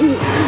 [0.00, 0.43] 嗯。